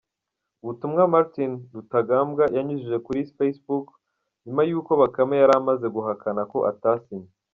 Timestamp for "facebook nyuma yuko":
3.37-4.91